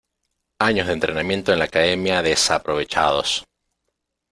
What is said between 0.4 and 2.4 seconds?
¡Años de entrenamiento en la academia